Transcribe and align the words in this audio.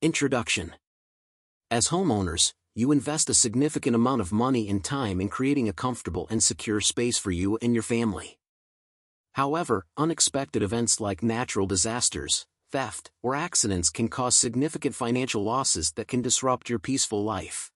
Introduction 0.00 0.76
As 1.72 1.88
homeowners, 1.88 2.52
you 2.76 2.92
invest 2.92 3.28
a 3.30 3.34
significant 3.34 3.96
amount 3.96 4.20
of 4.20 4.30
money 4.30 4.68
and 4.68 4.84
time 4.84 5.20
in 5.20 5.28
creating 5.28 5.68
a 5.68 5.72
comfortable 5.72 6.28
and 6.30 6.40
secure 6.40 6.80
space 6.80 7.18
for 7.18 7.32
you 7.32 7.58
and 7.60 7.74
your 7.74 7.82
family. 7.82 8.38
However, 9.32 9.86
unexpected 9.96 10.62
events 10.62 11.00
like 11.00 11.20
natural 11.20 11.66
disasters, 11.66 12.46
theft, 12.70 13.10
or 13.24 13.34
accidents 13.34 13.90
can 13.90 14.06
cause 14.06 14.36
significant 14.36 14.94
financial 14.94 15.42
losses 15.42 15.90
that 15.96 16.06
can 16.06 16.22
disrupt 16.22 16.70
your 16.70 16.78
peaceful 16.78 17.24
life. 17.24 17.72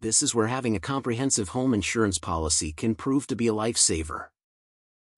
This 0.00 0.24
is 0.24 0.34
where 0.34 0.48
having 0.48 0.74
a 0.74 0.80
comprehensive 0.80 1.50
home 1.50 1.74
insurance 1.74 2.18
policy 2.18 2.72
can 2.72 2.96
prove 2.96 3.28
to 3.28 3.36
be 3.36 3.46
a 3.46 3.52
lifesaver. 3.52 4.30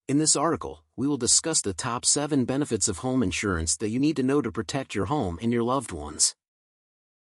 In 0.09 0.19
this 0.19 0.34
article, 0.34 0.82
we 0.96 1.07
will 1.07 1.16
discuss 1.16 1.61
the 1.61 1.73
top 1.73 2.05
7 2.05 2.45
benefits 2.45 2.89
of 2.89 2.98
home 2.98 3.23
insurance 3.23 3.77
that 3.77 3.91
you 3.91 4.01
need 4.01 4.16
to 4.16 4.25
know 4.25 4.43
to 4.43 4.51
protect 4.51 4.96
your 4.96 5.07
home 5.07 5.39
and 5.41 5.52
your 5.52 5.62
loved 5.62 5.93
ones. 5.93 6.34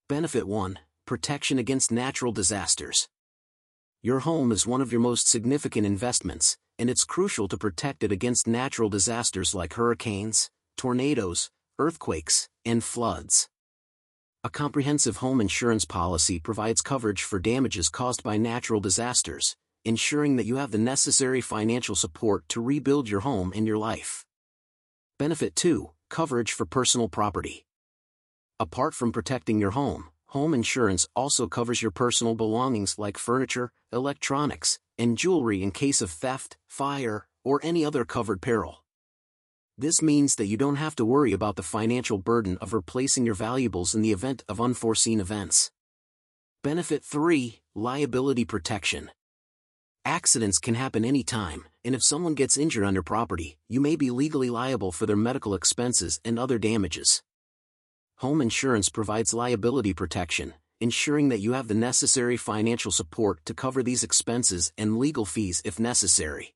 Benefit 0.10 0.48
1 0.48 0.80
Protection 1.06 1.60
against 1.60 1.92
natural 1.92 2.32
disasters. 2.32 3.08
Your 4.02 4.22
home 4.22 4.52
is 4.52 4.66
one 4.66 4.82
of 4.82 4.92
your 4.92 5.00
most 5.00 5.28
significant 5.28 5.86
investments, 5.86 6.58
and 6.80 6.90
it's 6.90 7.04
crucial 7.04 7.48
to 7.50 7.58
protect 7.58 8.04
it 8.04 8.12
against 8.12 8.48
natural 8.48 8.90
disasters 8.90 9.54
like 9.54 9.76
hurricanes, 9.76 10.50
tornadoes, 10.76 11.52
earthquakes, 11.78 12.50
and 12.66 12.84
floods. 12.84 13.48
A 14.44 14.50
comprehensive 14.50 15.18
home 15.18 15.40
insurance 15.40 15.86
policy 15.86 16.40
provides 16.40 16.82
coverage 16.82 17.22
for 17.22 17.38
damages 17.38 17.90
caused 17.90 18.24
by 18.24 18.38
natural 18.38 18.82
disasters, 18.82 19.56
ensuring 19.86 20.36
that 20.36 20.46
you 20.46 20.58
have 20.58 20.72
the 20.72 20.78
necessary 20.78 21.42
financial 21.42 21.96
support 21.96 22.48
to 22.50 22.62
rebuild 22.62 23.10
your 23.10 23.22
home 23.22 23.52
and 23.56 23.66
your 23.66 23.78
life. 23.78 24.26
Benefit 25.18 25.56
2 25.56 25.92
Coverage 26.10 26.52
for 26.52 26.66
personal 26.66 27.08
property. 27.08 27.66
Apart 28.60 28.94
from 28.94 29.12
protecting 29.12 29.60
your 29.60 29.72
home, 29.72 30.10
home 30.28 30.54
insurance 30.54 31.08
also 31.16 31.48
covers 31.48 31.82
your 31.82 31.92
personal 31.92 32.36
belongings 32.36 33.00
like 33.00 33.18
furniture, 33.18 33.72
electronics, 33.92 34.78
and 34.98 35.18
jewelry 35.18 35.64
in 35.64 35.72
case 35.72 36.02
of 36.02 36.12
theft, 36.12 36.58
fire, 36.68 37.28
or 37.44 37.60
any 37.64 37.84
other 37.84 38.06
covered 38.06 38.42
peril. 38.42 38.84
This 39.78 40.02
means 40.02 40.36
that 40.36 40.46
you 40.46 40.58
don't 40.58 40.76
have 40.76 40.96
to 40.98 41.06
worry 41.06 41.34
about 41.34 41.56
the 41.56 41.64
financial 41.64 42.20
burden 42.20 42.58
of 42.62 42.74
replacing 42.74 43.26
your 43.26 43.36
valuables 43.36 43.96
in 43.96 44.02
the 44.02 44.12
event 44.12 44.44
of 44.48 44.62
unforeseen 44.62 45.20
events. 45.20 45.72
Benefit 46.62 47.04
3 47.04 47.62
Liability 47.74 48.46
Protection. 48.46 49.10
Accidents 50.06 50.58
can 50.58 50.74
happen 50.74 51.06
any 51.06 51.24
time, 51.24 51.66
and 51.86 51.94
if 51.94 52.04
someone 52.04 52.34
gets 52.34 52.58
injured 52.58 52.84
on 52.84 52.96
your 52.96 53.04
property, 53.04 53.58
you 53.70 53.80
may 53.80 53.96
be 53.96 54.10
legally 54.10 54.50
liable 54.50 54.92
for 54.92 55.06
their 55.06 55.16
medical 55.16 55.54
expenses 55.54 56.20
and 56.26 56.40
other 56.40 56.58
damages. 56.58 57.22
Home 58.18 58.42
insurance 58.42 58.90
provides 58.90 59.32
liability 59.32 59.94
protection, 59.94 60.56
ensuring 60.80 61.30
that 61.30 61.40
you 61.40 61.54
have 61.54 61.68
the 61.68 61.76
necessary 61.76 62.36
financial 62.36 62.92
support 62.92 63.46
to 63.46 63.54
cover 63.54 63.84
these 63.84 64.04
expenses 64.04 64.74
and 64.76 64.98
legal 64.98 65.24
fees 65.24 65.62
if 65.66 65.80
necessary. 65.80 66.56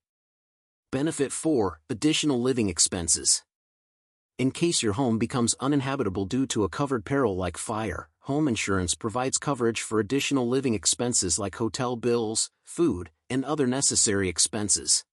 Benefit 0.92 1.32
4 1.32 1.82
Additional 1.88 2.42
living 2.42 2.68
expenses. 2.68 3.44
In 4.40 4.50
case 4.50 4.82
your 4.82 4.94
home 4.94 5.20
becomes 5.20 5.56
uninhabitable 5.59 6.26
due 6.26 6.48
to 6.48 6.64
a 6.64 6.70
covered 6.70 7.06
peril 7.06 7.38
like 7.38 7.58
fire, 7.58 8.09
home 8.22 8.48
insurance 8.48 8.96
provides 8.96 9.38
coverage 9.38 9.82
for 9.82 10.00
additional 10.00 10.50
living 10.50 10.74
expenses 10.74 11.38
like 11.38 11.56
hotel 11.56 11.96
bills, 11.96 12.50
food, 12.64 13.12
and 13.30 13.45
other 13.45 13.68
necessary 13.68 14.30
expenses. 14.30 15.04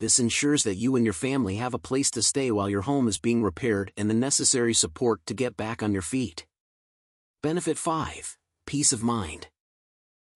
This 0.00 0.18
ensures 0.18 0.64
that 0.64 0.74
you 0.74 0.96
and 0.96 1.04
your 1.04 1.14
family 1.14 1.56
have 1.56 1.74
a 1.74 1.78
place 1.78 2.10
to 2.12 2.22
stay 2.22 2.50
while 2.50 2.68
your 2.68 2.82
home 2.82 3.08
is 3.08 3.18
being 3.18 3.42
repaired 3.42 3.92
and 3.96 4.10
the 4.10 4.14
necessary 4.14 4.74
support 4.74 5.20
to 5.26 5.34
get 5.34 5.56
back 5.56 5.82
on 5.82 5.92
your 5.92 6.02
feet. 6.02 6.46
Benefit 7.42 7.78
5 7.78 8.36
Peace 8.66 8.92
of 8.92 9.02
Mind. 9.02 9.48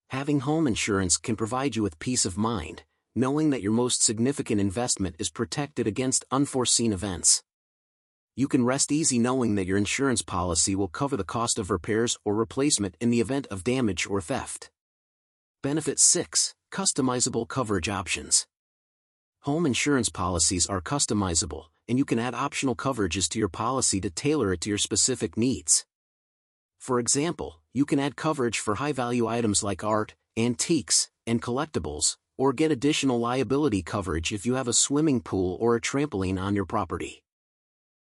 Having 0.09 0.41
home 0.41 0.65
insurance 0.65 1.17
can 1.17 1.35
provide 1.35 1.75
you 1.75 1.83
with 1.83 1.99
peace 1.99 2.25
of 2.25 2.37
mind, 2.37 2.83
knowing 3.15 3.49
that 3.49 3.61
your 3.61 3.71
most 3.71 4.03
significant 4.03 4.61
investment 4.61 5.15
is 5.19 5.29
protected 5.29 5.87
against 5.87 6.25
unforeseen 6.31 6.93
events. 6.93 7.43
You 8.35 8.47
can 8.47 8.63
rest 8.63 8.91
easy 8.91 9.19
knowing 9.19 9.55
that 9.55 9.65
your 9.65 9.77
insurance 9.77 10.21
policy 10.21 10.75
will 10.75 10.87
cover 10.87 11.17
the 11.17 11.23
cost 11.23 11.59
of 11.59 11.69
repairs 11.69 12.17
or 12.23 12.33
replacement 12.33 12.95
in 13.01 13.09
the 13.09 13.19
event 13.19 13.45
of 13.51 13.63
damage 13.63 14.07
or 14.07 14.21
theft. 14.21 14.71
Benefit 15.61 15.99
6 15.99 16.55
Customizable 16.71 17.45
Coverage 17.45 17.89
Options. 17.89 18.47
Home 19.41 19.65
insurance 19.65 20.07
policies 20.07 20.65
are 20.65 20.79
customizable, 20.79 21.65
and 21.85 21.97
you 21.97 22.05
can 22.05 22.17
add 22.17 22.33
optional 22.33 22.77
coverages 22.77 23.27
to 23.27 23.39
your 23.39 23.49
policy 23.49 23.99
to 23.99 24.09
tailor 24.09 24.53
it 24.53 24.61
to 24.61 24.69
your 24.69 24.77
specific 24.77 25.35
needs. 25.35 25.85
For 26.77 26.97
example, 26.97 27.59
you 27.73 27.85
can 27.85 27.99
add 27.99 28.15
coverage 28.15 28.57
for 28.57 28.75
high 28.75 28.93
value 28.93 29.27
items 29.27 29.61
like 29.61 29.83
art, 29.83 30.15
antiques, 30.37 31.09
and 31.27 31.41
collectibles, 31.41 32.15
or 32.37 32.53
get 32.53 32.71
additional 32.71 33.19
liability 33.19 33.81
coverage 33.81 34.31
if 34.31 34.45
you 34.45 34.53
have 34.53 34.69
a 34.69 34.73
swimming 34.73 35.19
pool 35.19 35.57
or 35.59 35.75
a 35.75 35.81
trampoline 35.81 36.39
on 36.39 36.55
your 36.55 36.65
property. 36.65 37.21